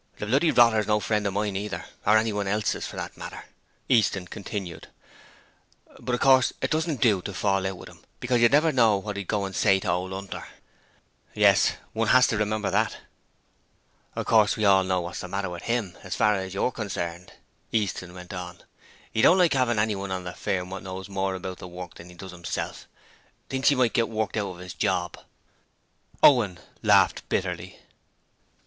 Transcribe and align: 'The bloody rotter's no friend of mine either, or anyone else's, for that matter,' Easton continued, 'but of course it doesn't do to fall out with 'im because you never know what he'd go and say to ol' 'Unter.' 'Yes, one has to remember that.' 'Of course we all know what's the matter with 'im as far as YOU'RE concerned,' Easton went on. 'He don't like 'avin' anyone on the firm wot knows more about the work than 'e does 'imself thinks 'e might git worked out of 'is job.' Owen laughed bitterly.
'The 0.17 0.25
bloody 0.25 0.49
rotter's 0.49 0.87
no 0.87 0.99
friend 0.99 1.27
of 1.27 1.33
mine 1.33 1.55
either, 1.55 1.85
or 2.07 2.17
anyone 2.17 2.47
else's, 2.47 2.87
for 2.87 2.95
that 2.95 3.15
matter,' 3.15 3.45
Easton 3.87 4.25
continued, 4.25 4.87
'but 5.99 6.15
of 6.15 6.19
course 6.19 6.51
it 6.59 6.71
doesn't 6.71 7.01
do 7.01 7.21
to 7.21 7.35
fall 7.35 7.67
out 7.67 7.77
with 7.77 7.87
'im 7.87 8.03
because 8.19 8.41
you 8.41 8.49
never 8.49 8.71
know 8.71 8.97
what 8.97 9.15
he'd 9.15 9.27
go 9.27 9.45
and 9.45 9.55
say 9.55 9.79
to 9.79 9.91
ol' 9.91 10.11
'Unter.' 10.15 10.43
'Yes, 11.35 11.73
one 11.93 12.07
has 12.07 12.25
to 12.25 12.37
remember 12.39 12.71
that.' 12.71 12.97
'Of 14.15 14.25
course 14.25 14.57
we 14.57 14.65
all 14.65 14.83
know 14.83 15.01
what's 15.01 15.19
the 15.19 15.27
matter 15.27 15.51
with 15.51 15.69
'im 15.69 15.95
as 16.01 16.15
far 16.15 16.33
as 16.33 16.55
YOU'RE 16.55 16.71
concerned,' 16.71 17.33
Easton 17.71 18.15
went 18.15 18.33
on. 18.33 18.63
'He 19.11 19.21
don't 19.21 19.37
like 19.37 19.53
'avin' 19.55 19.77
anyone 19.77 20.09
on 20.09 20.23
the 20.23 20.33
firm 20.33 20.71
wot 20.71 20.81
knows 20.81 21.09
more 21.09 21.35
about 21.35 21.59
the 21.59 21.67
work 21.67 21.93
than 21.93 22.09
'e 22.09 22.15
does 22.15 22.33
'imself 22.33 22.87
thinks 23.49 23.71
'e 23.71 23.75
might 23.75 23.93
git 23.93 24.09
worked 24.09 24.35
out 24.35 24.49
of 24.49 24.61
'is 24.61 24.73
job.' 24.73 25.19
Owen 26.23 26.59
laughed 26.81 27.21
bitterly. 27.29 27.77